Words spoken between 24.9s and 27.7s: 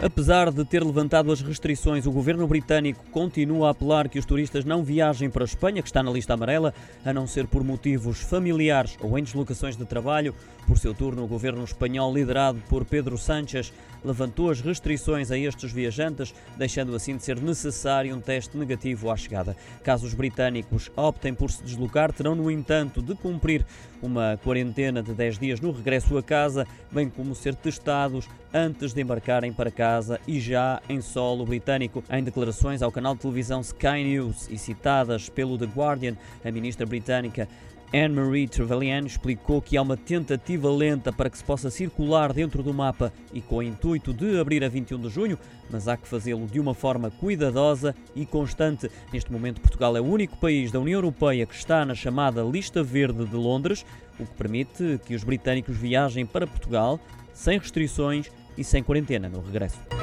de 10 dias no regresso a casa, bem como ser